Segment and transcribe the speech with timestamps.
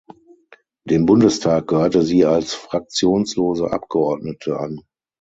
[0.83, 4.81] Dem Bundestag gehörte sie als fraktionslose Abgeordnete an.